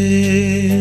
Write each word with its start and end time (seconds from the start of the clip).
is. 0.00 0.79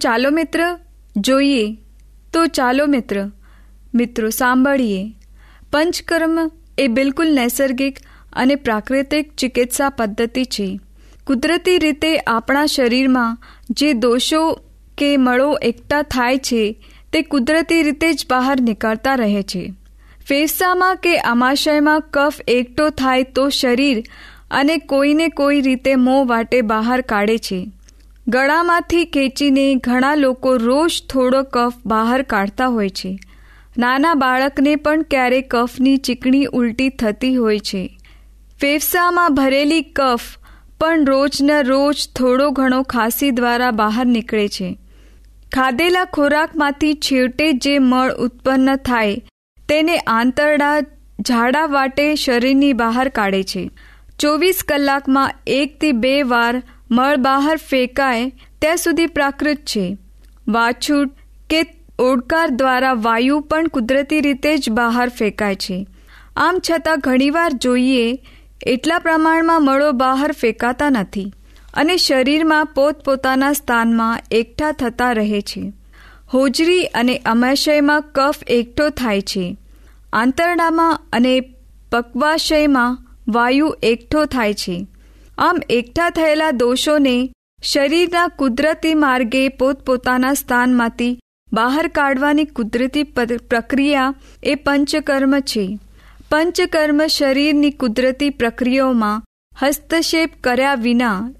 ચાલો 0.00 0.30
મિત્ર, 0.30 0.78
જોઈએ. 1.16 1.76
તો 2.32 2.46
ચાલો 2.46 2.86
મિત્ર, 2.86 3.30
મિત્રો 3.94 4.28
સાંભળીએ. 4.30 5.02
પંચકર્મ 5.72 6.50
એ 6.78 6.88
બિલકુલ 6.88 7.34
નૈસર્ગિક 7.34 7.96
અને 8.32 8.54
પ્રાકૃતિક 8.54 9.34
ચિકિત્સા 9.34 9.88
પદ્ધતિ 9.88 10.44
છે. 10.44 10.80
કુદરતી 11.26 11.78
રીતે 11.78 12.18
આપણા 12.18 12.66
શરીરમાં 12.66 13.38
જે 13.70 13.92
દોષો 13.92 14.60
કે 14.98 15.16
મળો 15.16 15.58
એકઠા 15.62 16.02
થાય 16.02 16.38
છે, 16.38 16.62
તે 17.12 17.22
કુદરતી 17.22 17.82
રીતે 17.82 18.12
જ 18.12 18.26
બહાર 18.30 18.60
નીકળતા 18.60 19.14
રહે 19.14 19.42
છે. 19.42 19.72
ફેફસામાં 20.28 20.96
કે 20.96 21.18
અમાશયમાં 21.18 22.00
કફ 22.00 22.40
એકઠો 22.48 22.90
થાય 22.90 23.22
તો 23.22 23.48
શરીર 23.48 24.02
અને 24.50 24.76
કોઈને 24.76 25.28
કોઈ 25.28 25.60
રીતે 25.60 25.94
મોં 25.96 26.26
વાટે 26.26 26.62
બહાર 26.62 27.00
કાઢે 27.00 27.38
છે. 27.38 27.60
ગળામાંથી 28.28 29.04
ખેંચીને 29.04 29.74
ઘણા 29.74 30.14
લોકો 30.14 30.56
રોજ 30.56 31.02
થોડો 31.10 31.42
કફ 31.42 31.72
બહાર 31.86 32.22
કાઢતા 32.22 32.66
હોય 32.66 32.88
છે. 32.88 33.18
નાના 33.78 34.14
બાળકને 34.14 34.76
પણ 34.76 35.02
ક્યારેક 35.02 35.50
કફની 35.50 35.96
ચીકણી 35.96 36.44
ઉલટી 36.44 36.88
થતી 36.88 37.36
હોય 37.36 37.58
છે. 37.58 37.98
ફેફસામાં 38.60 39.34
ભરેલી 39.34 39.82
કફ 39.82 40.20
પણ 40.80 41.04
રોજના 41.04 41.60
રોજ 41.60 42.08
થોડો 42.16 42.50
ઘણો 42.50 42.82
ખાંસી 42.82 43.30
દ્વારા 43.30 43.70
બહાર 43.70 44.06
નીકળે 44.06 44.48
છે. 44.48 44.78
ખાધેલા 45.52 46.04
ખોરાકમાંથી 46.04 46.94
છેવટે 46.94 47.52
જે 47.52 47.78
મળ 47.78 48.12
ઉત્પન્ન 48.12 48.76
થાય, 48.76 49.16
તેને 49.68 49.98
આંતરડા 49.98 50.80
ઝાડા 51.28 51.66
વાટે 51.66 52.14
શરીરની 52.14 52.72
બહાર 52.72 53.08
કાઢે 53.08 53.42
છે. 53.42 53.70
ચોવીસ 54.18 54.64
કલાકમાં 54.68 55.30
એકથી 55.46 55.92
બે 55.92 56.22
વાર 56.22 56.62
મળ 56.90 57.16
બહાર 57.16 57.56
ફેંકાય 57.56 58.32
ત્યાં 58.60 58.76
સુધી 58.76 59.06
પ્રાકૃત 59.06 59.56
છે. 59.56 59.98
વાછૂટ 60.48 61.10
કે 61.50 61.74
ઓડકાર 61.98 62.48
દ્વારા 62.48 62.92
વાયુ 62.92 63.40
પણ 63.40 63.68
કુદરતી 63.68 64.20
રીતે 64.20 64.58
જ 64.58 64.70
બહાર 64.70 65.08
ફેંકાય 65.08 65.54
છે. 65.54 65.86
આમ 66.36 66.58
છતાં 66.70 66.98
ઘણીવાર 66.98 67.52
જોઈએ 67.52 68.18
એટલા 68.66 68.98
પ્રમાણમાં 68.98 69.64
મળો 69.64 69.92
બહાર 69.92 70.32
ફેંકાતા 70.32 70.90
નથી 70.90 71.32
અને 71.74 71.96
શરીરમાં 71.96 72.66
પોતપોતાના 72.66 73.52
સ્થાનમાં 73.52 74.18
એકઠા 74.30 74.72
થતા 74.72 75.12
રહે 75.12 75.40
છે. 75.40 75.72
હોજરી 76.34 76.84
અને 76.84 77.18
અમાશયમાં 77.18 78.02
કફ 78.02 78.36
એકઠો 78.48 78.88
થાય 78.88 79.20
છે. 79.20 79.56
આંતરડામાં 80.12 81.00
અને 81.12 81.40
પક્વાશયમાં 81.92 82.98
વાયુ 83.28 83.76
એકઠો 83.82 84.24
થાય 84.24 84.54
છે. 84.54 84.86
આમ 85.38 85.58
એકઠા 85.70 86.10
થયેલા 86.10 86.50
દોષોને 86.50 87.30
શરીરના 87.62 88.28
કુદરતી 88.28 88.94
માર્ગે 88.94 89.48
પોતપોતાના 89.48 90.34
સ્થાનમાંથી 90.34 91.18
બહાર 91.52 91.86
કાઢવાની 91.88 92.44
કુદરતી 92.44 93.02
પ્રક્રિયા 93.02 94.14
એ 94.42 94.54
પંચકર્મ 94.54 95.38
છે. 95.40 95.78
પંચકર્મ 96.30 97.06
શરીરની 97.06 97.70
કુદરતી 97.70 98.30
પ્રક્રિયાઓમાં 98.30 99.22
હસ્તક્ષેપ 99.62 100.30
કર્યા 100.40 100.74
વિના 100.74 101.30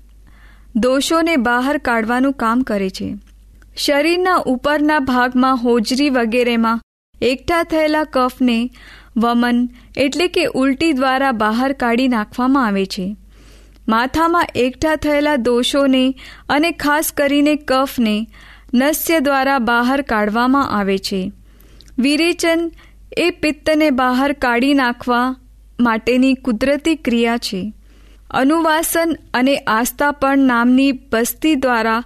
દોષોને 0.77 1.37
બહાર 1.37 1.79
કાઢવાનું 1.79 2.33
કામ 2.33 2.63
કરે 2.63 2.91
છે. 2.91 3.13
શરીરના 3.77 4.37
ઉપરના 4.47 4.99
ભાગમાં 4.99 5.57
હોજરી 5.57 6.11
વગેરેમાં 6.11 6.81
એકઠા 7.23 7.63
થયેલા 7.63 8.05
કફને 8.05 8.71
વમન 9.17 9.69
એટલે 9.97 10.29
કે 10.29 10.45
ઉલટી 10.45 10.93
દ્વારા 10.93 11.33
બહાર 11.33 11.73
કાઢી 11.73 12.09
નાખવામાં 12.09 12.67
આવે 12.67 12.87
છે. 12.87 13.17
માથામાં 13.89 14.47
એકઠા 14.55 14.97
થયેલા 14.97 15.37
દોષોને 15.37 16.15
અને 16.49 16.71
ખાસ 16.71 17.13
કરીને 17.13 17.57
કફને 17.57 18.27
નસ્ય 18.75 19.21
દ્વારા 19.21 19.59
બહાર 19.59 20.03
કાઢવામાં 20.03 20.71
આવે 20.71 20.99
છે. 20.99 21.33
વિરેચન 21.99 22.71
એ 23.19 23.31
પિત્તને 23.31 23.91
બહાર 23.91 24.33
કાઢી 24.33 24.75
નાખવા 24.75 25.37
માટેની 25.81 26.35
કુદરતી 26.35 26.97
ક્રિયા 26.97 27.37
છે. 27.37 27.73
અનુવાસન 28.31 29.17
અને 29.35 29.57
આસ્થાપણ 29.57 30.39
નામની 30.39 30.93
બસ્તી 30.93 31.55
દ્વારા 31.55 32.05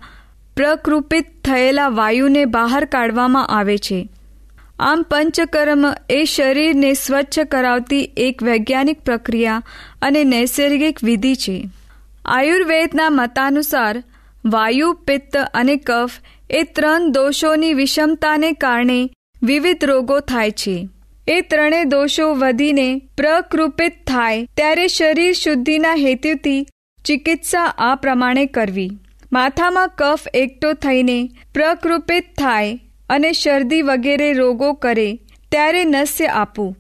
પ્રકૃપિત 0.57 1.27
થયેલા 1.45 1.89
વાયુને 1.89 2.45
બહાર 2.45 2.85
કાઢવામાં 2.85 3.47
આવે 3.47 3.79
છે. 3.79 4.12
આમ 4.79 5.03
પંચકર્મ 5.03 5.87
એ 6.11 6.25
શરીરને 6.25 6.95
સ્વચ્છ 6.95 7.39
કરાવતી 7.39 8.11
એક 8.17 8.43
વૈજ્ઞાનિક 8.43 9.01
પ્રક્રિયા 9.01 9.63
અને 10.03 10.25
નૈસર્ગિક 10.25 11.05
વિધિ 11.05 11.35
છે. 11.35 11.69
આયુર્વેદના 12.25 13.11
મતાનુસાર 13.11 14.05
વાયુ, 14.45 14.93
પિત્ત 14.93 15.37
અને 15.55 15.77
કફ 15.77 16.11
એ 16.51 16.63
ત્રણ 16.63 17.11
દોષોની 17.11 17.73
વિષમતાને 17.73 18.53
કારણે 18.53 19.11
વિવિધ 19.43 19.85
રોગો 19.85 20.21
થાય 20.21 20.51
છે. 20.51 20.89
એ 21.29 21.41
ત્રણેય 21.41 21.85
દોષો 21.85 22.35
વધીને 22.35 23.03
પ્રકૃપિત 23.17 23.93
થાય 24.07 24.49
ત્યારે 24.57 24.89
શરીર 24.89 25.33
શુદ્ધિના 25.33 25.95
હેતુથી 25.95 26.67
ચિકિત્સા 27.05 27.75
આ 27.79 27.95
પ્રમાણે 27.95 28.47
કરવી. 28.47 28.91
માથામાં 29.33 29.89
કફ 29.89 30.21
એકઠો 30.35 30.73
થઈને 30.73 31.31
પ્રકૃપિત 31.55 32.25
થાય 32.39 32.81
અને 33.13 33.31
શરદી 33.33 33.87
વગેરે 33.89 34.29
રોગો 34.35 34.71
કરે, 34.83 35.09
ત્યારે 35.53 35.83
નસ્ય 35.87 36.35
આપવું. 36.35 36.77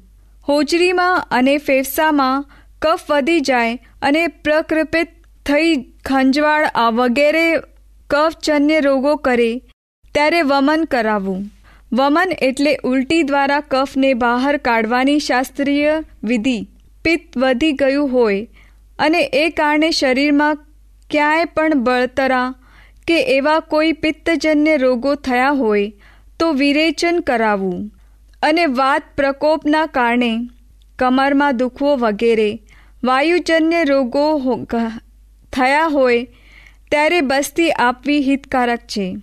હોજરીમાં 0.48 1.24
અને 1.38 1.54
ફેફસામાં 1.66 2.46
કફ 2.82 3.10
વધી 3.10 3.44
જાય 3.48 3.80
અને 4.02 4.22
પ્રકૃપિત 4.44 5.10
થઈ 5.46 5.74
ખંજવાળ 6.04 6.68
વગેરે 6.98 7.46
કફજન્ય 8.10 8.80
રોગો 8.86 9.14
કરે, 9.26 9.50
ત્યારે 10.14 10.40
વમન 10.44 10.88
કરાવવું. 10.92 11.42
વમન 11.92 12.34
એટલે 12.40 12.72
ઉલટી 12.90 13.22
દ્વારા 13.24 13.62
કફને 13.70 14.10
બહાર 14.16 14.54
કાઢવાની 14.66 15.22
શાસ્ત્રીય 15.24 15.94
વિધિ. 16.24 16.58
પિત્ત 17.04 17.38
વધી 17.42 17.76
ગયું 17.78 18.10
હોય 18.10 18.66
અને 18.98 19.20
એ 19.36 19.44
કારણે 19.58 19.88
શરીરમાં 19.92 20.60
ક્યાંય 21.10 21.48
પણ 21.54 21.80
બળતરા 21.86 22.44
કે 23.08 23.16
એવા 23.34 23.60
કોઈ 23.70 23.92
પિત્તજન્ય 24.02 24.76
રોગો 24.82 25.14
થયા 25.26 25.54
હોય 25.60 26.01
તો 26.40 26.52
વિરેચન 26.52 27.20
કરાવવું 27.20 27.90
અને 28.42 28.66
વાત 28.66 29.02
પ્રકોપના 29.16 29.86
કારણે 29.86 30.48
કમરમાં 30.98 31.56
દુખવો 31.56 31.96
વગેરે, 31.96 32.62
વાયુજન્ય 33.04 33.84
રોગો 33.84 34.66
થયા 35.52 35.86
હોય 35.86 36.24
ત્યારે 36.90 37.20
બસ્તી 37.20 37.70
આપવી 37.70 38.22
હિતકારક 38.22 38.78
છે. 38.78 39.16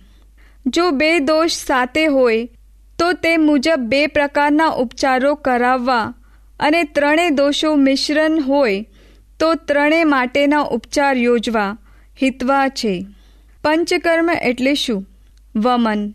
જો 0.66 0.90
બે 0.90 1.18
દોષ 1.18 1.52
સાથે 1.52 2.06
હોય, 2.06 2.48
તો 2.98 3.12
તે 3.12 3.36
મુજબ 3.36 3.80
બે 3.80 4.06
પ્રકારના 4.06 4.68
ઉપચારો 4.68 5.34
કરાવવા 5.34 6.14
અને 6.60 6.84
ત્રણેય 6.84 7.30
દોષો 7.30 7.74
મિશ્રણ 7.74 8.40
હોય, 8.40 8.86
તો 9.40 9.54
ત્રણેય 9.54 10.04
માટેના 10.04 10.60
ઉપચાર 10.60 11.16
યોજવા 11.16 11.78
હિતવા 12.22 12.68
છે. 12.68 13.06
પંચકર્મ 13.64 14.30
એટલે 14.30 14.74
શું? 14.74 15.06
વમન. 15.56 16.14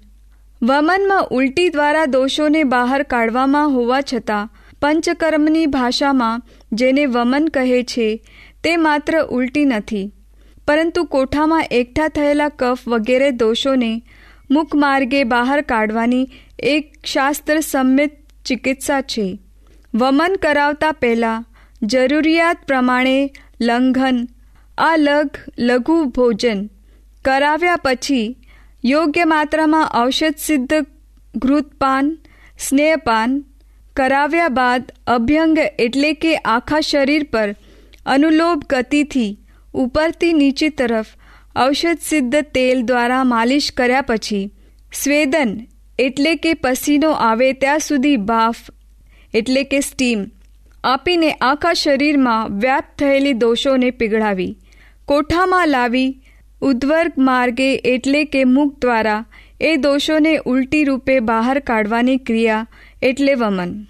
વમનમાં 0.64 1.28
ઉલટી 1.32 1.70
દ્વારા 1.70 2.06
દોષોને 2.06 2.64
બહાર 2.64 3.04
કાઢવામાં 3.04 3.70
હોવા 3.70 4.02
છતાં 4.02 4.50
પંચકર્મની 4.82 5.66
ભાષામાં 5.66 6.42
જેને 6.72 7.06
વમન 7.06 7.48
કહે 7.48 7.84
છે, 7.84 8.24
તે 8.64 8.78
માત્ર 8.78 9.22
ઉલટી 9.22 9.66
નથી. 9.66 10.12
પરંતુ 10.68 11.04
કોઠામાં 11.04 11.64
એકઠા 11.72 12.08
થયેલા 12.08 12.50
કફ 12.50 12.88
વગેરે 12.88 13.32
દોષોને 13.32 14.02
મુખ 14.52 14.76
માર્ગે 14.76 15.24
બહાર 15.24 15.62
કાઢવાની 15.62 16.28
એક 16.60 17.06
શાસ્ત્ર 17.06 17.60
સંમિત 17.60 18.12
ચિકિત્સા 18.46 19.02
છે. 19.02 19.40
વમન 19.96 20.36
કરાવતા 20.42 20.92
પહેલાં 20.92 21.46
જરૂરિયાત 21.84 22.58
પ્રમાણે 22.68 23.32
લંઘન 23.62 24.28
લઘ, 24.98 25.30
લઘુ 25.60 26.06
ભોજન 26.06 26.70
કરાવ્યા 27.26 27.76
પછી 27.76 28.38
યોગ્ય 28.86 29.25
માત્રામાં 29.25 29.89
ઔષધ 29.96 30.38
સિદ્ધ 30.38 30.74
ઘૃતપાન, 31.36 32.18
સ્નેહપાન 32.60 33.46
કરાવ્યા 33.96 34.48
બાદ 34.48 34.92
અભ્યંગ 35.08 35.58
એટલે 35.80 36.13
કે 36.13 36.36
આખા 36.36 36.80
શરીર 36.80 37.24
પર 37.24 37.56
અનુલોભ 38.06 38.63
ગતિથી 38.70 39.39
ઉપરથી 39.74 40.34
નીચે 40.34 40.70
તરફ 40.70 41.06
ઔષધ 41.56 42.00
સિદ્ધ 42.01 42.42
તેલ 42.42 42.82
દ્વારા 42.82 43.24
માલિશ 43.24 43.72
કર્યા 43.72 44.01
પછી 44.01 44.51
સ્વેદન 44.94 45.68
એટલે 46.00 46.36
કે 46.36 46.54
પસીનો 46.54 47.12
આવે 47.12 47.54
ત્યાં 47.54 47.80
સુધી 47.80 48.18
બાફ 48.18 48.70
એટલે 49.34 49.63
કે 49.63 49.80
સ્ટીમ 49.80 50.25
આપીને 50.84 51.32
આખા 51.32 51.74
શરીરમાં 51.74 52.60
વ્યાપ્ત 52.60 53.00
થયેલી 53.00 53.34
દોષોને 53.34 53.92
પીગળાવી, 53.92 54.58
કોઠામાં 55.06 55.68
લાવી 55.68 56.22
ઉદ્વર્ગ 56.62 57.12
માર્ગે 57.18 57.76
એટલે 57.76 58.26
કે 58.26 58.44
મુખ 58.44 58.80
દ્વારા 58.80 59.26
એ 59.62 59.76
દોષોને 59.76 60.40
ઉલટી 60.46 60.84
રૂપે 60.84 61.20
બહાર 61.20 61.60
કાઢવાની 61.60 62.18
ક્રિયા 62.18 62.68
એટલે 63.02 63.34
વમન. 63.34 63.86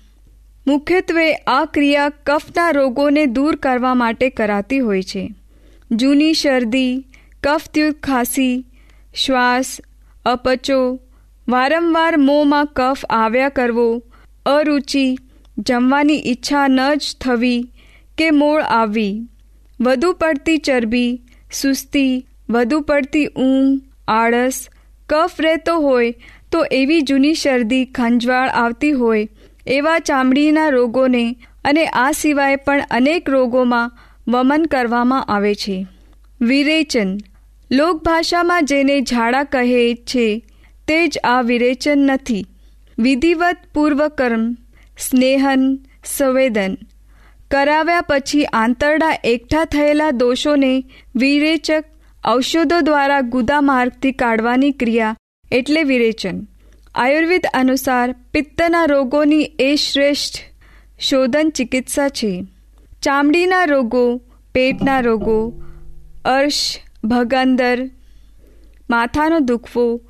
મુખ્યત્વે 0.67 1.33
આ 1.33 1.65
ક્રિયા 1.65 2.09
કફના 2.09 2.71
રોગોને 2.71 3.25
દૂર 3.25 3.55
કરવા 3.55 3.93
માટે 3.93 4.29
કરાતી 4.29 4.79
હોય 4.79 5.03
છે. 5.03 5.33
જૂની 5.91 6.33
શરદી 6.33 7.05
કફયુક્ત 7.43 8.03
ખાંસી, 8.03 8.65
શ્વાસ, 9.15 9.81
અપચો, 10.25 10.99
વારંવાર 11.47 12.17
મોંમાં 12.17 12.65
કફ 12.65 13.05
આવ્યા 13.09 13.49
કરવો, 13.49 14.03
અરુચિ, 14.45 15.17
જમવાની 15.59 16.23
ઈચ્છા 16.25 16.67
ન 16.67 16.93
જ 16.95 17.01
થવી 17.21 17.71
કે 18.17 18.31
મોળ 18.31 18.61
આવવી, 18.61 19.27
વધુ 19.81 20.13
પડતી 20.13 20.57
ચરબી, 20.57 21.21
સુસ્તી 21.51 22.27
વધુ 22.49 22.81
પડતી 22.81 23.27
ઊંઘ, 23.27 23.81
આળસ, 24.07 24.69
કફ 25.09 25.31
રહેતો 25.39 25.79
હોય 25.79 26.13
તો 26.51 26.65
એવી 26.71 27.01
જૂની 27.01 27.33
શરદી, 27.33 27.85
ખંજવાળ 27.85 28.49
આવતી 28.49 28.91
હોય 28.91 29.29
એવા 29.67 29.99
ચામડીના 29.99 30.69
રોગોને 30.69 31.37
અને 31.65 31.85
આ 31.85 32.11
સિવાય 32.11 32.55
પણ 32.55 32.83
અનેક 32.91 33.29
રોગોમાં 33.29 33.91
વમન 34.27 34.65
કરવામાં 34.65 35.23
આવે 35.23 35.55
છે. 35.55 35.87
વિરેચન. 36.41 37.17
લોકભાષામાં 37.71 38.65
જેને 38.65 39.01
ઝાડા 39.01 39.43
કહે 39.43 39.95
છે 39.95 40.45
તે 40.87 41.07
જ 41.07 41.19
આ 41.23 41.41
વિરેચન 41.41 41.99
નથી. 41.99 42.45
વિધિવત 42.99 43.57
પૂર્વકર્મ, 43.73 44.53
સ્નેહન, 44.97 45.79
સંવેદન 46.05 46.77
કરાવ્યા 47.51 48.01
પછી 48.01 48.45
આંતરડા 48.45 49.17
એકઠા 49.23 49.65
થયેલા 49.65 50.11
દોષોને 50.11 50.83
વિરેચક 51.15 51.83
ઔષધો 52.27 52.81
દ્વારા 52.81 53.21
ગુદા 53.21 53.61
માર્ગથી 53.61 54.11
કાઢવાની 54.11 54.71
ક્રિયા 54.71 55.17
એટલે 55.51 55.83
વિરેચન. 55.83 56.47
આયુર્વેદ 56.95 57.45
અનુસાર 57.53 58.15
પિત્તના 58.31 58.85
રોગોની 58.85 59.51
એ 59.59 59.75
શ્રેષ્ઠ 59.75 60.35
શોધન 60.99 61.49
ચિકિત્સા 61.49 62.09
છે. 62.09 62.45
ચામડીના 63.03 63.65
રોગો, 63.65 64.21
પેટના 64.53 64.99
રોગો, 64.99 65.53
અર્શ, 66.25 66.79
ભગંદર, 67.03 67.89
માથાનો 68.89 69.39
દુખવો 69.39 70.01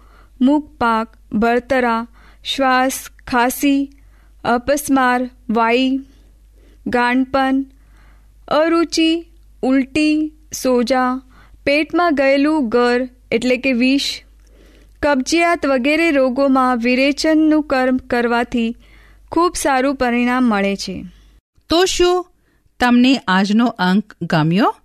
મુખ 0.41 0.77
પાક, 0.77 1.17
બળતરા, 1.31 2.07
શ્વાસ, 2.43 3.10
ખાંસી, 3.27 3.89
અપસ્માર, 4.43 5.29
વાઈ 5.50 6.00
ગાંડપન 6.88 7.65
અરુચિ, 8.48 9.25
ઉલટી, 9.63 10.31
સોજા 10.63 11.22
પેટમાં 11.65 12.15
ગયેલું 12.15 12.69
ગર, 12.69 13.10
એટલે 13.31 13.57
કે 13.57 13.74
વિષ, 13.74 14.22
કબજિયાત 15.01 15.65
વગેરે 15.65 16.12
રોગોમાં 16.12 16.77
વિરેચનનું 16.77 17.63
કર્મ 17.63 17.98
કરવાથી 17.98 18.75
ખૂબ 19.31 19.53
સારું 19.55 19.95
પરિણામ 19.95 20.43
મળે 20.43 20.75
છે. 20.75 21.05
તો 21.69 21.86
શું 21.86 22.25
તમને 22.79 23.19
આજનો 23.27 23.67
અંક 23.67 24.15
ગમ્યો? 24.22 24.75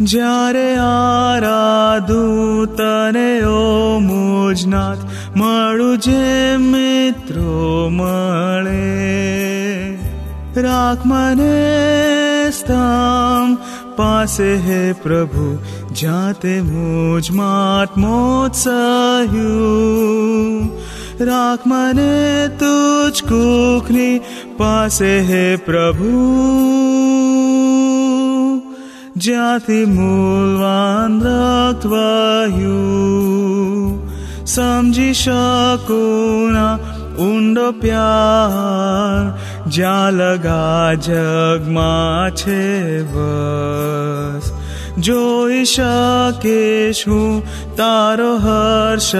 જ્યારે 0.00 0.76
આરાધું 0.76 2.76
તને, 2.76 3.44
ઓ 3.44 3.98
મુજનાથ, 3.98 4.98
મળું 5.36 5.98
જે 5.98 6.56
મિત્રો 6.56 7.88
મળે. 7.88 9.96
રાખ 10.56 11.06
મને 11.06 12.50
સ્થામ 12.50 13.58
પાસે 13.96 14.56
હે 14.56 14.92
પ્રભુ, 14.92 15.58
જ્યાં 15.94 16.32
તે 16.32 16.60
મુજ 16.60 17.30
માટ 17.30 17.96
મોત્સાહ્યું 17.96 20.87
राख 21.20 21.66
मने 21.66 22.48
मे 22.48 24.18
पासे 24.58 25.20
हे 25.20 25.56
प्रभु। 25.56 26.10
ज्ञाति 29.18 29.86
मूलवान् 29.86 31.20
शकुना 35.14 36.78
ऊण्ड 37.20 37.58
प्यार 37.58 39.70
जा 39.70 40.10
लगा 40.10 40.94
जगमा 40.94 42.28
છે 44.97 44.97
બસ 44.97 44.97
જોઈ 44.97 45.65
શકીશ 45.65 47.05
હું 47.05 47.43
તારો 47.75 48.37
હર્ષ 48.37 49.13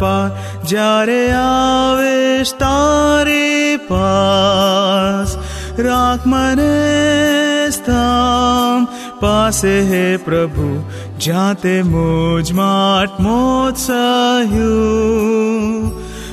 પાર 0.00 0.30
જ્યારે 0.64 1.32
આવેશ 1.32 2.52
તારી 2.52 3.78
પાસ 3.88 5.36
રાખ 5.78 6.26
મને 6.26 7.70
સ્થામ 7.70 8.88
પાસે 9.20 9.82
હે 9.82 10.16
પ્રભુ 10.16 10.84
જ્યાં 11.18 11.54
તે 11.54 11.82
મુજ 11.82 12.52
માટ 12.52 13.18
મોત્સાહ્યું 13.18 15.92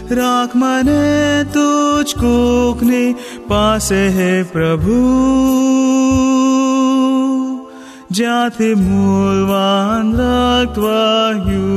રાખ 0.09 0.55
મને 0.55 1.45
તુજ 1.53 2.13
કુકની 2.13 3.15
પાસે 3.47 4.09
હે 4.09 4.43
પ્રભુ 4.43 6.36
Jate 8.10 8.72
mulvan 8.74 10.16
lak 10.16 10.72
tvayu. 10.72 11.68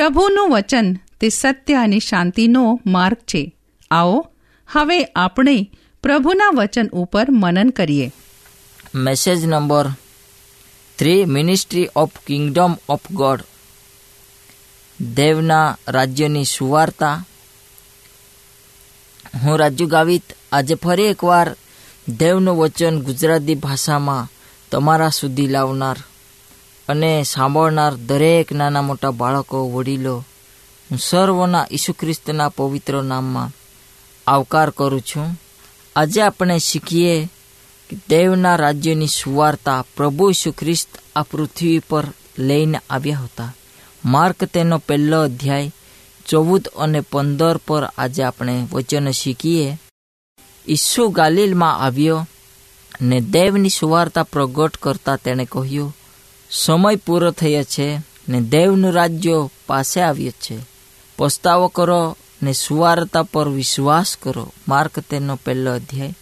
પ્રભુનું 0.00 0.50
વચન 0.50 0.96
તે 1.20 1.28
સત્ય 1.28 1.74
અને 1.74 1.98
શાંતિનો 1.98 2.80
માર્ગ 2.86 3.16
છે. 3.16 3.56
આવો, 3.90 4.30
હવે 4.72 5.04
આપણે 5.04 5.70
પ્રભુના 6.02 6.50
વચન 6.54 6.88
ઉપર 6.92 7.30
મનન 7.30 7.70
કરીએ. 7.70 8.12
Message 8.94 9.44
number 9.44 9.86
three 10.98 11.24
ministry 11.24 11.88
of 11.96 12.10
kingdom 12.26 12.74
of 12.88 13.00
God 13.10 13.40
દેવના 15.00 15.76
રાજ્યની 15.88 16.44
સુવાર્તા. 16.44 17.24
હું 19.42 19.58
રાજુ 19.58 19.86
ગાવિત, 19.86 20.22
આજે 20.52 20.74
ફરી 20.74 21.04
એકવાર 21.04 21.56
દેવનું 22.08 22.56
વચન 22.56 23.00
ગુજરાતી 23.00 23.54
ભાષામાં 23.54 24.28
તમારા 24.70 25.08
સુધી 25.08 25.46
લાવનાર 25.46 25.96
અને 26.90 27.22
સાંભળનાર 27.22 27.94
દરેક 27.94 28.52
નાના 28.52 28.82
મોટા 28.82 29.10
બાળકો, 29.10 29.70
વડીલો, 29.70 30.24
હું 30.90 30.98
સર્વના 30.98 31.66
ઈસુ 31.72 31.92
ખ્રિસ્તના 31.92 32.48
પવિત્ર 32.48 33.02
નામમાં 33.02 33.50
આવકાર 34.26 34.70
કરું 34.70 35.00
છું. 35.00 35.40
આજે 35.96 36.22
આપણે 36.22 36.58
શીખીએ 36.58 37.28
કે 37.90 37.96
દેવના 38.08 38.56
રાજ્યની 38.56 39.06
સુવાર્તા 39.06 39.84
પ્રભુ 39.96 40.30
ઈસુ 40.30 40.52
ખ્રિસ્ત 40.52 40.88
આ 41.16 41.22
પૃથ્વી 41.22 41.78
પર 41.78 42.04
લઈને 42.38 42.80
આવ્યા 42.90 43.18
હતા. 43.18 43.54
માર્ક 44.04 44.44
તેનો 44.44 44.78
પહેલો 44.78 45.22
અધ્યાય 45.22 45.72
ચૌદ 46.28 46.68
અને 46.76 47.00
પંદર 47.00 47.56
પર 47.56 47.84
આજે 47.84 48.22
આપણે 48.22 48.68
વચન 48.72 49.10
શીખીએ. 49.10 49.78
ઈસુ 50.68 51.08
ગાલિલમાં 51.08 51.78
આવ્યો 51.78 52.28
ને 53.02 53.20
દેવની 53.20 53.68
સુવાર્તા 53.68 54.22
પ્રગટ 54.22 54.76
કરતા 54.76 55.16
તેણે 55.16 55.44
કહ્યું 55.44 55.96
સમય 56.50 56.96
પૂરો 56.96 57.30
થયો 57.30 57.62
છે 57.62 58.02
ને 58.28 58.40
દેવનું 58.40 58.92
રાજ્ય 58.92 59.48
પાસે 59.66 60.00
આવ્યો 60.00 60.30
છે. 60.30 60.58
પસ્તાવો 61.16 61.68
કરો 61.68 62.16
ને 62.42 62.52
સુવાર્તા 62.52 63.22
પર 63.22 63.48
વિશ્વાસ 63.48 64.16
કરો. 64.22 64.52
માર્ક 64.68 64.98
તેનો 65.00 65.38
પહેલો 65.44 65.74
અધ્યાય, 65.74 66.14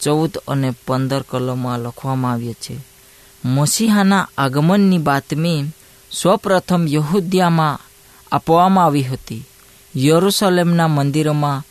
ચૌદ 0.00 0.38
અને 0.48 0.74
પંદર 0.86 1.22
કલમમાં 1.22 1.78
લખવામાં 1.78 2.32
આવ્યો 2.32 2.52
છે. 2.52 2.78
મસીહાના 3.44 4.28
આગમનની 4.38 4.98
બાતમી 4.98 5.64
સૌપ્રથમ 6.10 6.88
યહુદ્યામાં 6.88 7.80
આપવામાં 8.32 8.84
આવી 8.84 9.02
હતી. 9.02 9.44
યરુસલેમના 9.96 10.88
મંદિરોમાં 10.88 11.62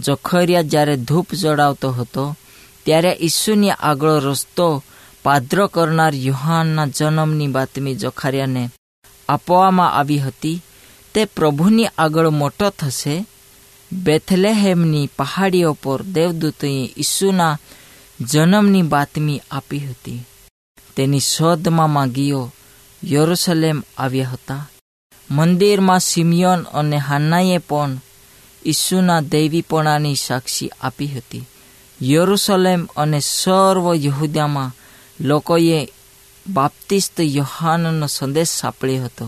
જખરિયા 0.00 0.62
જ્યારે 0.62 0.96
ધૂપ 0.96 1.34
ચડાવતો 1.34 1.90
હતો, 1.90 2.36
ત્યારે 2.84 3.18
ઈસુની 3.20 3.70
આગળ 3.70 4.10
રસ્તો 4.10 4.84
પાદ્ર 5.22 5.66
કરનાર 5.66 6.14
યુહાનના 6.14 6.86
જન્મની 6.86 7.46
બાતમી 7.46 7.94
જખારિયાને 7.94 8.70
આપવામાં 9.28 9.92
આવી 9.92 10.18
હતી. 10.18 10.62
તે 11.14 11.24
પ્રભુની 11.24 11.86
આગળ 11.86 12.28
મોટો 12.28 12.70
થશે. 12.70 13.26
બેથલેહેમની 13.92 15.06
પહાડીઓ 15.06 15.72
પર 15.82 16.02
દેવદૂતોએ 16.02 16.94
ઈસુના 16.98 17.58
જન્મની 18.20 18.82
બાતમી 18.82 19.42
આપી 19.50 19.78
હતી. 19.78 20.24
તેની 20.96 21.20
શોધમાં 21.20 21.90
માગીઓ 21.90 22.52
યરુસલેમ 23.04 23.82
આવ્યા 23.98 24.28
હતા. 24.28 24.68
મંદિરમાં 25.30 26.00
સિમિયોન 26.00 26.62
અને 26.62 26.96
હાન્નાએ 26.96 27.58
પણ 27.58 28.00
ઈસુના 28.66 29.20
દૈવીપણાની 29.20 30.14
સાક્ષી 30.14 30.70
આપી 30.80 31.06
હતી. 31.06 31.48
યરુસલેમ 32.02 32.88
અને 32.96 33.20
સર્વ 33.20 33.94
યહુદામાં 33.94 34.81
લોકોએ 35.18 35.88
બાપ્તિસ્ત 36.46 37.16
યોહાનનો 37.18 38.06
સંદેશ 38.06 38.48
સાંભળ્યો 38.48 39.04
હતો. 39.04 39.26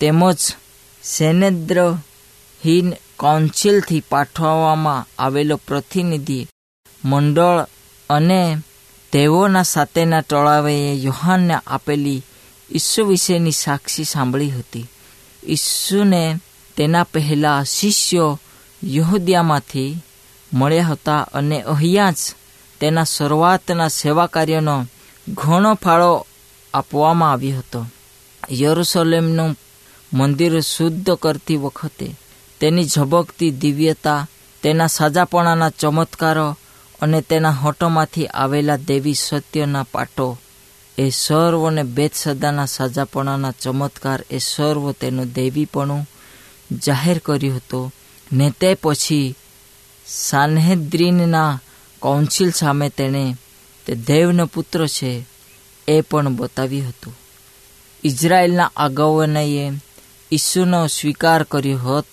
તેમજ 0.00 0.40
સેનેદ્રહીન 1.02 2.88
કાઉન્સિલથી 3.16 4.06
પાઠવવામાં 4.10 5.06
આવેલો 5.18 5.56
પ્રતિનિધિ, 5.56 6.48
મંડળ 7.04 7.66
અને 8.10 8.42
તેઓના 9.12 9.62
સાથેના 9.62 10.20
ટોળાવે 10.20 10.74
યોહાનને 10.96 11.54
આપેલી 11.66 12.22
ઈસુ 12.70 13.06
વિશેની 13.06 13.52
સાક્ષી 13.52 14.04
સાંભળી 14.04 14.50
હતી. 14.50 14.86
ઈસુને 15.42 16.38
તેના 16.76 17.04
પહેલાં 17.04 17.64
શિષ્યો 17.66 18.38
યહુદિયામાંથી 18.82 19.98
મળ્યા 20.52 20.82
હતા 20.82 21.26
અને 21.32 21.62
અહીંયા 21.62 22.10
જ 22.10 22.20
તેના 22.80 23.04
શરૂઆતના 23.04 23.88
સેવા 23.90 24.26
કાર્યનો 24.26 24.86
ઘણો 25.36 25.74
ફાળો 25.74 26.26
આપવામાં 26.74 27.32
આવ્યો 27.32 27.58
હતો. 27.58 27.86
યરુસલેમનું 28.52 29.56
મંદિર 30.12 30.60
શુદ્ધ 30.60 31.10
કરતી 31.14 31.56
વખતે 31.56 32.14
તેની 32.60 32.84
ઝબકતી 32.84 33.50
દિવ્યતા, 33.50 34.26
તેના 34.62 34.86
સાજાપણાના 34.86 35.70
ચમત્કારો 35.70 36.56
અને 37.00 37.22
તેના 37.22 37.50
હોટોમાંથી 37.50 38.26
આવેલા 38.26 38.76
દેવી 38.76 39.14
સત્યના 39.14 39.82
પાટો 39.82 40.38
એ 40.98 41.10
સર્વને 41.10 41.80
અને 41.80 41.82
બેદસદાના 41.84 42.66
સાજાપણાના 42.66 43.52
ચમત્કાર 43.52 44.20
એ 44.30 44.38
સર્વ 44.38 44.92
તેનું 44.92 45.34
દેવીપણું 45.34 46.08
જાહેર 46.86 47.18
કર્યું 47.18 47.56
હતું 47.56 47.92
ને 48.32 48.50
તે 48.60 48.74
પછી 48.82 49.36
સાન્હેદ્રીનના 50.06 51.58
કાઉન્સિલ 52.02 52.50
સામે 52.50 52.88
તેણે 52.88 53.36
તે 53.88 53.94
દેવનો 53.94 54.46
પુત્ર 54.46 54.86
છે, 54.86 55.26
એ 55.88 56.00
પણ 56.00 56.36
બતાવ્યું 56.36 56.88
હતું. 56.88 57.18
ઇઝરાયલના 58.04 58.70
અગાઉનાએ 58.76 59.72
ઈસુનો 60.32 60.86
સ્વીકાર 60.86 61.42
કર્યો 61.42 61.78
હોત, 61.78 62.06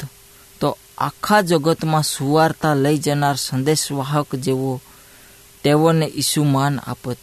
તો 0.60 0.78
આખા 0.98 1.42
જગતમાં 1.42 2.04
સુવાર્તા 2.04 2.76
લઈ 2.76 2.98
જનાર 2.98 3.36
સંદેશવાહક 3.36 4.36
જેવો 4.36 4.82
તેઓને 5.64 6.12
ઈસુ 6.16 6.44
માન 6.44 6.80
આપત. 6.80 7.18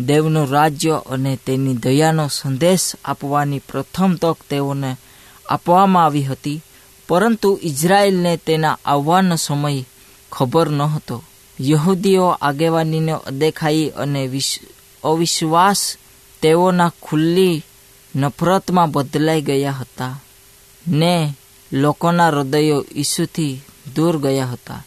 દેવનું 0.00 0.50
રાજ્ય 0.50 1.02
અને 1.10 1.38
તેની 1.46 1.74
દયાનો 1.74 2.28
સંદેશ 2.28 2.92
આપવાની 3.04 3.58
પ્રથમ 3.58 4.14
તક 4.14 4.36
તેઓને 4.50 4.96
આપવામાં 5.48 6.04
આવી 6.04 6.22
હતી, 6.22 6.60
પરંતુ 7.08 7.60
ઇઝરાયલને 7.62 8.36
તેના 8.36 8.78
આવવાનો 8.84 9.36
સમય 9.36 9.84
ખબર 10.32 10.70
ન 10.70 10.82
હતો 10.82 11.24
યહૂદીઓ 11.60 12.26
આગેવાનીને 12.26 13.12
અદેખાઈ 13.12 13.88
અને 13.88 14.30
અવિશ્વાસ 15.04 15.96
તેઓના 16.42 16.92
ખુલ્લી 17.02 17.62
નફરતમાં 18.16 18.90
બદલાઈ 18.90 19.40
ગયા 19.40 19.70
હતા 19.70 20.22
ને 20.88 21.34
લોકોના 21.72 22.28
હૃદયો 22.28 22.84
ઈસુથી 22.94 23.60
દૂર 23.96 24.18
ગયા 24.18 24.46
હતા. 24.46 24.84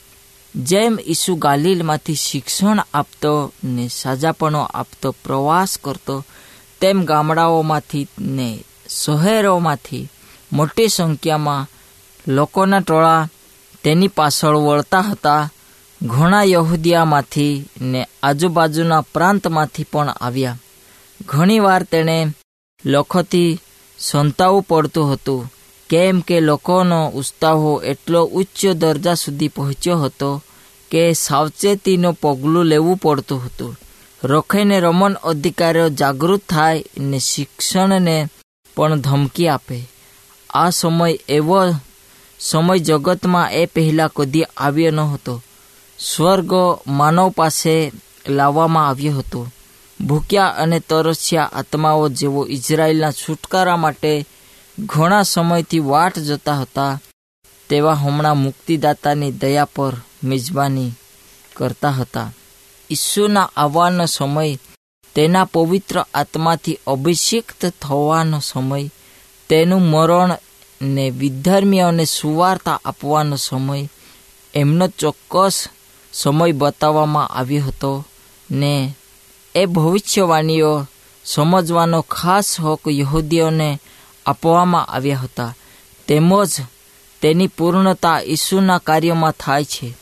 જેમ 0.55 0.99
ઈસુ 1.08 1.36
ગાલિલમાંથી 1.36 2.15
શિક્ષણ 2.15 2.79
આપતો 2.93 3.53
ને 3.63 3.88
સાજાપણો 3.88 4.60
આપતો, 4.60 5.12
પ્રવાસ 5.12 5.77
કરતો, 5.77 6.25
તેમ 6.82 7.05
ગામડાઓમાંથી 7.05 8.08
ને 8.19 8.60
શહેરોમાંથી 8.89 10.10
મોટી 10.53 10.88
સંખ્યામાં 10.88 11.67
લોકોના 12.27 12.79
ટોળા 12.79 13.27
તેની 13.84 14.08
પાછળ 14.08 14.55
વળતા 14.58 14.99
હતા 14.99 15.49
ઘણા 16.04 16.44
યહૂદિયામાંથી 16.44 17.66
ને 17.82 18.08
આજુબાજુના 18.24 19.02
પ્રાંતમાંથી 19.02 19.84
પણ 19.84 20.10
આવ્યા. 20.10 20.58
ઘણીવાર 21.26 21.84
તેણે 21.84 22.28
લોકોથી 22.86 23.60
સંતાવું 24.00 24.64
પડતું 24.64 25.14
હતું, 25.14 25.54
કેમ 25.90 26.22
કે 26.22 26.40
લોકોનો 26.40 27.08
ઉત્સાહો 27.10 27.82
એટલો 27.82 28.26
ઉચ્ચ 28.26 28.68
દરજા 28.68 29.14
સુધી 29.14 29.48
પહોંચ્યો 29.48 29.98
હતો 29.98 30.44
કે 30.92 31.14
સાવચેતીનું 31.14 32.14
પગલું 32.14 32.66
લેવું 32.66 32.98
પડતું 32.98 33.46
હતું. 33.46 33.78
રોખાઈને 34.24 34.80
રમણ 34.80 35.14
અધિકારીઓ 35.14 35.90
જાગૃત 35.90 36.42
થાય 36.50 36.84
ને 36.98 37.20
શિક્ષણને 37.20 38.28
પણ 38.76 39.00
ધમકી 39.00 39.48
આપે. 39.48 39.90
આ 40.50 40.70
સમય 40.70 41.20
એવો 41.30 41.76
સમય 42.40 42.80
જગતમાં 42.80 43.52
એ 43.52 43.66
પહેલાં 43.66 44.10
કદી 44.16 44.44
આવ્યો 44.58 44.92
ન 44.92 45.00
હતો 45.00 45.42
સ્વર્ગ 46.00 46.54
માનવ 46.88 47.30
પાસે 47.30 47.92
લાવવામાં 48.28 48.88
આવ્યો 48.88 49.18
હતો. 49.18 49.48
ભૂખ્યા 50.06 50.46
અને 50.46 50.80
તરસ્યા 50.80 51.50
આત્માઓ 51.54 52.10
જેવો 52.10 52.46
ઇઝરાયલના 52.46 53.12
છુટકારા 53.12 53.78
માટે 53.78 54.26
ઘણા 54.80 55.22
સમયથી 55.22 55.80
વાટ 55.80 56.20
જતા 56.20 56.62
હતા, 56.62 57.00
તેવા 57.70 57.94
હમણાં 57.94 58.38
મુક્તિદાતાની 58.38 59.32
દયા 59.32 59.66
પર 59.66 59.94
મિજબાની 60.24 60.92
કરતા 61.54 61.90
હતા. 61.90 62.34
ઈસુના 62.92 63.52
આવવાનો 63.58 64.06
સમય, 64.06 64.58
તેના 65.16 65.46
પવિત્ર 65.46 66.06
આત્માથી 66.14 66.80
અભિષિક્ત 66.88 67.74
થવાનો 67.82 68.40
સમય, 68.40 68.90
તેનું 69.50 69.82
મરણ 69.82 70.38
ને 70.82 71.10
વિધર્મીઓને 71.10 72.06
સુવાર્તા 72.06 72.82
આપવાનો 72.86 73.36
સમય, 73.36 73.90
એમનો 74.56 74.88
ચોક્કસ 74.88 75.68
સમય 76.13 76.52
બતાવવામાં 76.52 77.28
આવ્યો 77.28 77.65
હતો 77.65 78.06
ને 78.52 78.95
એ 79.56 79.65
ભવિષ્યવાણીઓ 79.65 80.86
સમજવાનો 81.26 82.02
ખાસ 82.02 82.62
હક 82.62 82.80
યહૂદીઓને 82.91 83.80
આપવામાં 84.26 84.86
આવ્યા 84.86 85.17
હતા. 85.17 85.56
તેમજ 86.08 86.62
તેની 87.22 87.48
પૂર્ણતા 87.48 88.19
ઈસુના 88.19 88.78
કાર્યમાં 88.78 89.32
થાય 89.32 89.63
છે. 89.63 89.93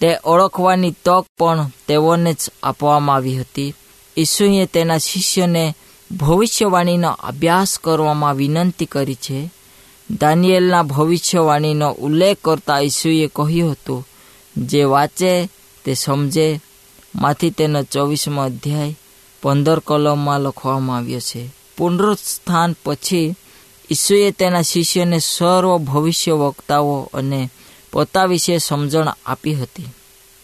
તે 0.00 0.16
ઓળખવાની 0.24 0.90
તક 0.90 1.26
પણ 1.38 1.70
તેઓને 1.88 2.32
જ 2.32 2.36
આપવામાં 2.62 3.16
આવી 3.16 3.40
હતી. 3.40 3.74
ઈસુએ 4.16 4.66
તેના 4.66 4.98
શિષ્યને 4.98 5.74
ભવિષ્યવાણીનો 6.20 7.08
અભ્યાસ 7.08 7.78
કરવામાં 7.78 8.34
વિનંતી 8.34 8.86
કરી 8.86 9.14
છે. 9.14 9.50
દાનિયેલના 10.20 10.82
ભવિષ્યવાણીનો 10.82 11.92
ઉલ્લેખ 11.92 12.36
કરતા 12.44 12.78
ઈસુએ 12.78 13.26
કહ્યું 13.26 13.72
હતું 13.72 14.06
જે 14.56 14.84
વાંચે 14.84 15.48
તે 15.84 15.94
સમજે. 15.94 16.60
માંથી 17.14 17.50
તેનો 17.50 17.82
ચોવીસમો 17.82 18.42
અધ્યાય 18.42 18.96
પંદર 19.42 19.78
કલમમાં 19.78 20.40
લખવામાં 20.40 20.96
આવ્યો 20.96 21.20
છે. 21.20 21.48
પુનરુત્થાન 21.76 22.76
પછી 22.84 23.34
ઈસુએ 23.90 24.30
તેના 24.30 24.62
શિષ્યને 24.62 25.18
સર્વ 25.18 25.78
ભવિષ્ય 25.78 26.32
વક્તાઓ 26.32 27.10
અને 27.14 27.50
પોતા 27.92 28.24
વિશે 28.24 28.58
સમજણ 28.58 29.12
આપી 29.26 29.54
હતી. 29.54 29.86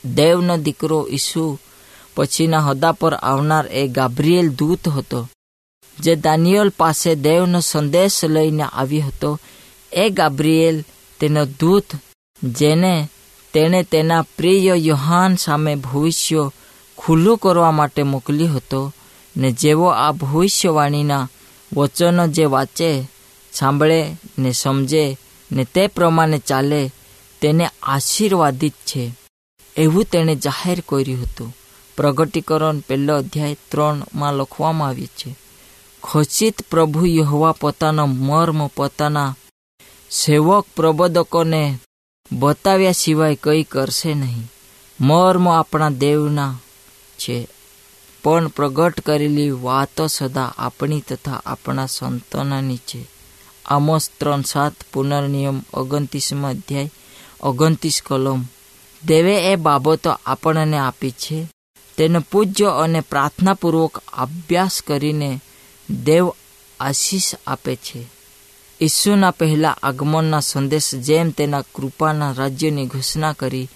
દેવનો 0.04 0.56
દીકરો 0.56 1.08
ઈસુ 1.10 1.58
પછીના 2.16 2.60
હદા 2.60 2.92
પર 2.92 3.14
આવનાર 3.14 3.66
એ 3.66 3.88
ગાબ્રિયેલ 3.88 4.48
દૂત 4.48 4.88
હતો, 4.88 5.28
જે 5.98 6.16
દાનિયલ 6.16 6.68
પાસે 6.68 7.14
દેવનો 7.14 7.60
સંદેશ 7.60 8.24
લઈને 8.24 8.62
આવ્યો 8.62 9.06
હતો. 9.06 9.38
એ 9.92 10.08
ગાબ્રિયેલ 10.08 10.84
તેનો 11.20 11.44
દૂત, 11.44 11.84
જેને 12.42 13.08
તેણે 13.52 13.82
તેના 13.82 14.22
પ્રિય 14.22 14.74
યોહાન 14.74 15.36
સામે 15.36 15.74
ભવિષ્ય 15.74 16.50
ખુલ્લું 16.98 17.38
કરવા 17.38 17.70
માટે 17.70 18.02
મોકલ્યો 18.02 18.48
હતો 18.48 18.92
ને 19.36 19.52
જેવો 19.52 19.88
આ 19.88 20.12
ભવિષ્યવાણીના 20.12 21.28
વચનો 21.76 22.28
જે 22.28 22.44
વાંચે, 22.44 23.10
સાંભળે 23.52 24.16
ને 24.38 24.52
સમજે 24.52 25.16
ને 25.52 25.64
તે 25.64 25.86
પ્રમાણે 25.86 26.38
ચાલે, 26.38 26.90
તેને 27.40 27.68
આશીર્વાદિત 27.82 28.72
છે. 28.72 29.14
એવું 29.76 30.04
તેણે 30.04 30.34
જાહેર 30.36 30.82
કર્યું 30.88 31.22
હતું. 31.22 31.56
પ્રગટીકરણ 31.96 32.78
પહેલો 32.78 33.16
અધ્યાય 33.16 33.54
ત્રણમાં 33.54 34.34
લખવામાં 34.34 34.88
આવ્યું 34.88 35.06
છે. 35.06 35.36
ખોચિત 36.02 36.62
પ્રભુ 36.70 37.06
યહોવા 37.06 37.52
પોતાનો 37.52 38.06
મર્મ 38.06 38.66
પોતાના 38.66 39.36
સેવક 40.10 40.66
પ્રબોધકોને 40.76 41.78
બતાવ્યા 42.32 42.92
સિવાય 42.92 43.34
કંઈ 43.34 43.62
કરશે 43.62 44.14
નહીં. 44.14 44.50
મર્મ 45.00 45.48
આપણા 45.48 45.88
દેવના 45.88 46.58
છે. 47.18 47.48
પણ 48.22 48.48
પ્રગટ 48.48 49.00
કરેલી 49.00 49.50
વાતો 49.50 50.06
સદા 50.06 50.54
આપણી 50.58 51.00
તથા 51.00 51.42
આપણા 51.46 51.86
સંતોનાની 51.86 52.76
છે. 52.76 53.06
આમોસ 53.66 54.10
ત્રણ 54.20 54.42
સાત 54.42 54.72
પુનર્નિયમ 54.92 55.62
ઓગણત્રીસમાં 55.74 56.50
અધ્યાય 56.50 56.90
ઓગણત્રીસ 57.40 58.02
કલમ. 58.06 58.42
દેવે 59.06 59.52
એ 59.52 59.56
બાબતો 59.56 60.10
આપણને 60.26 60.78
આપી 60.78 61.10
છે. 61.10 61.46
તેનો 61.96 62.20
પૂજ્ય 62.20 62.66
અને 62.66 63.00
પ્રાર્થનાપૂર્વક 63.00 64.02
અભ્યાસ 64.12 64.82
કરીને 64.82 65.40
દેવ 66.02 66.32
આશીષ 66.80 67.34
આપે 67.46 67.76
છે. 67.76 68.19
ઈસુના 68.82 69.30
પહેલા 69.30 69.76
આગમનના 69.82 70.40
સંદેશ 70.40 70.94
જેમ 70.94 71.30
તેના 71.30 71.60
કૃપાના 71.60 72.32
રાજ્યની 72.32 72.86
ઘોષણા 72.86 73.32
કરી, 73.32 73.68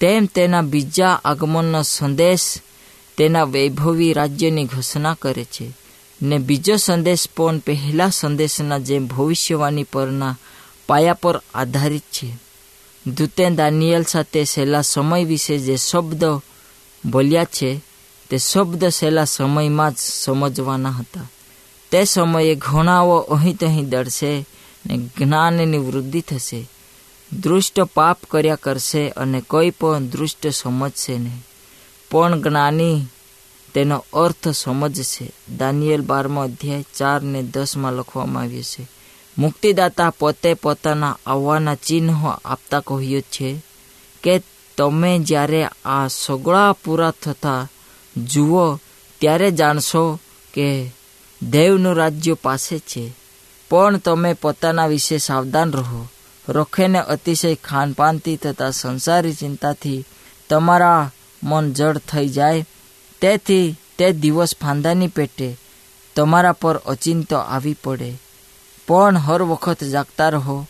તેમ 0.00 0.26
તેના 0.26 0.60
બીજા 0.60 1.20
આગમનનો 1.24 1.82
સંદેશ 1.82 2.54
તેના 3.16 3.44
વૈભવી 3.44 4.12
રાજ્યની 4.12 4.64
ઘોષણા 4.64 5.16
કરે 5.22 5.44
છે. 5.44 5.72
ને 6.22 6.38
બીજો 6.38 6.76
સંદેશ 6.76 7.28
પણ 7.36 7.58
પહેલા 7.58 8.08
સંદેશના 8.08 8.78
જેમ 8.78 9.06
ભવિષ્યવાણી 9.06 9.82
પરના 9.82 10.38
પાયા 10.86 11.14
પર 11.14 11.40
આધારિત 11.54 12.02
છે. 12.02 12.36
દૂતે 13.06 13.50
દાનિયલ 13.50 14.02
સાથે 14.02 14.44
છેલ્લા 14.44 14.82
સમય 14.82 15.24
વિશે 15.24 15.58
જે 15.58 15.76
શબ્દ 15.76 16.24
બોલ્યા 17.06 17.44
છે, 17.44 17.80
તે 18.30 18.38
શબ્દ 18.38 18.88
છેલ્લા 18.88 19.24
સમયમાં 19.24 19.92
જ 19.92 19.96
સમજવાના 19.98 20.90
હતા. 20.90 21.28
તે 21.90 22.04
સમયે 22.04 22.54
ઘણાઓ 22.54 23.18
અહીં 23.18 23.56
તહીં 23.56 23.88
દળશે 23.88 24.46
ને 24.86 24.96
જ્ઞાનની 24.96 25.78
વૃદ્ધિ 25.78 26.20
થશે. 26.20 26.68
દૃષ્ટ 27.40 27.80
પાપ 27.80 28.18
કર્યા 28.30 28.56
કરશે 28.56 29.08
અને 29.08 29.40
કોઈ 29.40 29.70
પણ 29.70 30.06
દૃષ્ટ 30.06 30.46
સમજશે 30.46 31.18
નહીં. 31.18 31.46
પણ 32.10 32.42
જ્ઞાની 32.42 33.04
તેનો 33.74 34.04
અર્થ 34.12 34.48
સમજશે. 34.48 35.32
દાનિયેલ 35.58 36.00
બારમો 36.00 36.42
અધ્યાય 36.42 36.84
ચાર 36.96 37.22
ને 37.22 37.42
દસમાં 37.42 37.92
લખવામાં 37.92 38.42
આવ્યું 38.42 38.62
છે. 38.62 38.86
મુક્તિદાતા 39.38 40.10
પોતે 40.10 40.54
પોતાના 40.54 41.18
આવવાના 41.26 41.74
ચિહ્નો 41.74 42.28
આપતા 42.44 42.80
કહ્યું 42.80 43.22
છે 43.22 43.62
કે, 44.22 44.42
તમે 44.76 45.18
જ્યારે 45.18 45.68
આ 45.84 46.08
સગળા 46.08 46.72
પૂરા 46.72 47.10
થતા 47.10 47.68
જુઓ, 48.16 48.76
ત્યારે 49.18 49.50
જાણશો 49.50 50.20
કે 50.54 50.92
દેવનું 51.42 51.94
રાજ્ય 51.94 52.34
પાસે 52.34 52.78
છે. 52.78 53.14
પણ 53.70 53.96
તમે 53.96 54.32
પોતાના 54.32 54.86
વિશે 54.86 55.18
સાવધાન 55.18 55.72
રહો. 55.72 56.08
રખેને 56.48 56.98
અતિશય 56.98 57.54
ખાનપાનથી 57.54 58.36
તથા 58.36 58.70
સંસારી 58.70 59.32
ચિંતાથી 59.32 60.04
તમારા 60.50 61.10
મન 61.42 61.72
જડ 61.72 61.98
થઈ 61.98 62.28
જાય. 62.28 62.66
તેથી 63.20 63.76
તે 63.98 64.12
દિવસ 64.12 64.56
ફાંદાની 64.56 65.08
પેટે 65.08 65.56
તમારા 66.16 66.52
પર 66.52 66.76
અચિંતો 66.76 67.36
આવી 67.36 67.76
પડે. 67.84 68.20
પણ 68.88 69.18
હર 69.18 69.42
વખત 69.42 69.84
જાગતા 69.84 70.28
રહો 70.28 70.66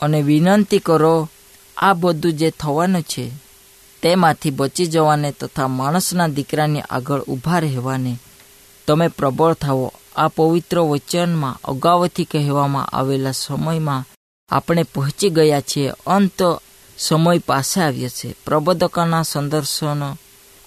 અને 0.00 0.22
વિનંતી 0.22 0.78
કરો, 0.78 1.28
આ 1.76 1.94
બધું 1.94 2.32
જે 2.32 2.50
થવાનું 2.50 3.02
છે, 3.02 3.30
તેમાંથી 4.02 4.50
બચી 4.50 4.86
જવાને 4.86 5.32
તથા 5.32 5.68
માણસના 5.68 6.28
દીકરાની 6.28 6.80
આગળ 6.80 7.20
ઊભા 7.20 7.58
રહેવાને 7.58 8.18
તમે 8.86 9.08
પ્રબળ 9.08 9.52
થાવો 9.52 9.92
આ 10.16 10.28
પવિત્ર 10.28 10.80
વચનમાં 10.80 11.58
અગાઉથી 11.64 12.24
કહેવામાં 12.24 12.86
આવેલા 12.86 13.30
સમયમાં 13.30 14.04
આપણે 14.50 14.82
પહોંચી 14.82 15.30
ગયા 15.30 15.60
છીએ. 15.60 15.90
અંત 16.06 16.42
સમય 16.98 17.38
પાસે 17.38 17.80
આવ્યો 17.80 18.08
છે. 18.08 18.34
પ્રબોધકોના 18.46 19.22
સંદર્શનો 19.22 20.18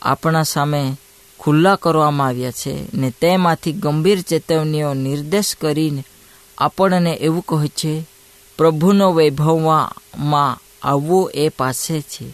આપણા 0.02 0.44
સામે 0.44 0.98
ખુલ્લા 1.40 1.76
કરવામાં 1.76 2.28
આવ્યા 2.28 2.52
છે 2.52 2.98
ને 2.98 3.14
તેમાંથી 3.22 3.72
ગંભીર 3.72 4.22
ચેતવણીઓ 4.22 4.94
નિર્દેશ 4.94 5.56
કરીને 5.56 6.04
આપણને 6.58 7.14
એવું 7.14 7.46
કહે 7.46 7.68
છે, 7.68 8.08
પ્રભુનો 8.58 9.14
વૈભવમાં 9.14 10.58
આવવું 10.88 11.32
એ 11.34 11.50
પાસે 11.50 12.02
છે. 12.02 12.34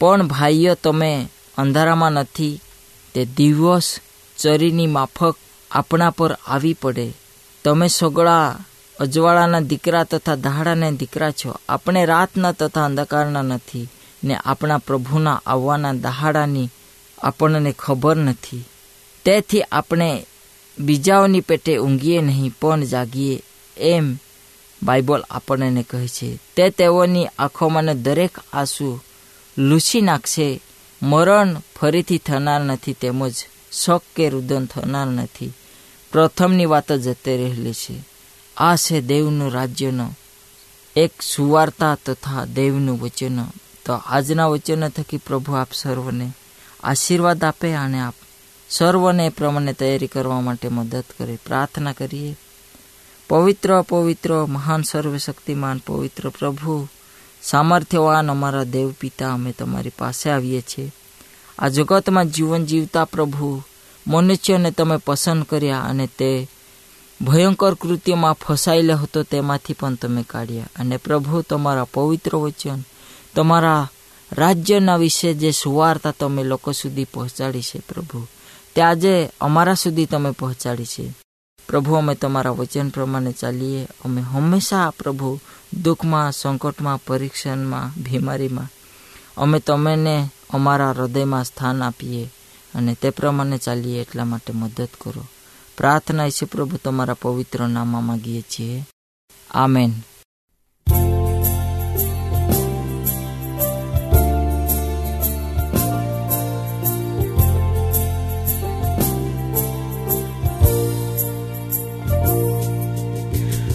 પણ 0.00 0.26
ભાઈઓ, 0.26 0.74
તમે 0.74 1.28
અંધારામાં 1.58 2.12
નથી. 2.12 2.60
તે 3.14 3.24
દિવસ 3.24 4.00
ચરીની 4.38 4.86
માફક 4.86 5.36
આપણા 5.72 6.10
પર 6.10 6.36
આવી 6.46 6.74
પડે. 6.74 7.14
તમે 7.64 7.88
સગળા, 7.88 8.58
અજવાળાના 9.00 9.60
દીકરા 9.60 10.04
તથા 10.04 10.34
દહાડાના 10.34 10.90
દીકરા 10.90 11.30
છો. 11.30 11.56
આપણે 11.68 12.04
રાતના 12.04 12.52
તથા 12.52 12.84
અંધકારના 12.84 13.42
નથી 13.42 13.88
ને 14.24 14.38
આપણા 14.44 14.78
પ્રભુના 14.78 15.42
આવવાના 15.46 15.92
દહાડાની 15.92 16.68
આપણને 17.18 17.74
ખબર 17.78 18.16
નથી. 18.16 18.64
તેથી 19.24 19.62
આપણે 19.62 20.26
બીજાઓની 20.78 21.40
પેટે 21.40 21.78
ઊંઘીએ 21.78 22.20
નહીં, 22.20 22.52
પણ 22.60 22.84
જાગીએ. 22.84 23.42
એમ 23.76 24.16
બાઇબલ 24.82 25.24
આપણને 25.30 25.84
કહે 25.90 26.08
છે. 26.08 26.38
તે 26.56 26.70
તેઓની 26.70 27.26
આંખોમાંને 27.38 27.94
દરેક 27.94 28.38
આંસુ 28.52 29.00
લૂછી 29.58 30.00
નાખશે. 30.00 30.60
મરણ 31.02 31.56
ફરીથી 31.80 32.18
થનાર 32.18 32.60
નથી, 32.60 32.92
તેમજ 32.92 33.34
શોક 33.72 34.02
કે 34.16 34.28
રુદન 34.28 34.66
થનાર 34.66 35.06
નથી. 35.06 35.52
પ્રથમની 36.12 36.66
વાત 36.66 36.92
જ 36.92 37.10
જતી 37.10 37.36
રહેલી 37.36 37.72
છે. 37.72 38.04
આ 38.56 38.76
છે 38.76 39.00
દેવનું 39.00 39.52
રાજ્યનો 39.52 40.10
એક 40.96 41.22
સુવાર્તા 41.22 41.98
તથા 42.06 42.44
દેવનું 42.44 43.00
વચન. 43.00 43.44
તો 43.86 43.92
આજના 43.92 44.46
વચન 44.46 44.88
થકી 44.88 45.16
પ્રભુ 45.16 45.52
આપ 45.52 45.68
સર્વને 45.72 46.32
આશીર્વાદ 46.82 47.44
આપે 47.44 47.72
અને 47.72 48.00
આપ 48.00 48.14
સર્વને 48.70 49.26
એ 49.26 49.28
પ્રમાણે 49.28 49.72
તૈયારી 49.72 50.06
કરવા 50.06 50.40
માટે 50.40 50.68
મદદ 50.68 51.04
કરે. 51.18 51.38
પ્રાર્થના 51.46 51.92
કરીએ. 51.92 52.36
પવિત્ર 53.28 53.82
પવિત્ર 53.82 54.46
મહાન, 54.46 54.82
સર્વશક્તિમાન, 54.82 55.78
પવિત્ર 55.78 56.28
પ્રભુ, 56.28 56.88
સામર્થ્યવાન 57.42 58.30
અમારા 58.30 58.64
દેવ 58.64 58.92
પિતા 58.92 59.32
અમે 59.32 59.52
તમારી 59.52 59.90
પાસે 59.98 60.30
આવીએ 60.30 60.60
છીએ. 60.60 60.92
આ 61.58 61.68
જગતમાં 61.68 62.26
જીવન 62.26 62.64
જીવતા 62.64 63.04
પ્રભુ 63.04 63.62
મનુષ્યને 64.06 64.70
તમે 64.70 64.96
પસંદ 64.96 65.44
કર્યા 65.44 65.80
અને 65.80 66.06
તે 66.06 66.48
ભયંકર 67.20 67.74
કૃત્યમાં 67.74 68.34
ફસાયેલો 68.34 68.96
હતો 68.96 69.22
તેમાંથી 69.22 69.72
પણ 69.72 69.94
તમે 69.94 70.22
કાઢ્યા. 70.22 70.68
અને 70.76 70.96
પ્રભુ, 70.96 71.42
તમારા 71.42 71.84
પવિત્ર 71.84 72.36
વચન, 72.36 72.82
તમારા 73.34 73.88
રાજ્યના 74.32 74.96
વિશે 74.96 75.34
જે 75.34 75.50
સુવાર્તા 75.50 76.10
તમે 76.10 76.42
લોકો 76.42 76.72
સુધી 76.72 77.04
પહોંચાડી 77.04 77.62
છે 77.62 77.78
પ્રભુ, 77.78 78.26
તે 78.74 78.82
આજે 78.82 79.30
અમારા 79.40 79.74
સુધી 79.74 80.06
તમે 80.06 80.30
પહોંચાડી 80.30 80.84
છે. 80.84 81.14
પ્રભુ, 81.68 81.94
અમે 81.94 82.14
તમારા 82.14 82.50
વચન 82.50 82.88
પ્રમાણે 82.88 83.32
ચાલીએ. 83.32 83.88
અમે 84.04 84.20
હંમેશા 84.20 84.90
પ્રભુ 84.90 85.40
દુઃખમાં, 85.82 86.32
સંકટમાં, 86.32 87.00
પરીક્ષણમાં, 87.06 88.02
બીમારીમાં, 88.02 88.68
અમે 89.36 89.58
તમને 89.60 90.28
અમારા 90.50 90.90
હૃદયમાં 90.90 91.44
સ્થાન 91.44 91.82
આપીએ. 91.82 92.30
અને 92.74 92.94
તે 92.94 93.10
પ્રમાણે 93.10 93.58
ચાલીએ 93.58 94.00
એટલા 94.00 94.24
માટે 94.24 94.52
મદદ 94.52 94.88
કરો. 95.00 95.24
પ્રાર્થના 95.76 96.30
છે, 96.30 96.44
પ્રભુ, 96.44 96.76
તમારા 96.76 97.14
પવિત્ર 97.14 97.68
નામમાં 97.68 98.04
માગીએ 98.04 98.40
છીએ. 98.40 98.84
આમેન. 99.50 99.92